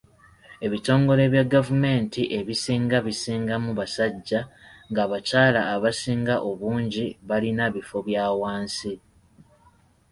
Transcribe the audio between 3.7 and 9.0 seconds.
basajja ng'abakyala abasinga obungi balina bifo bya wansi.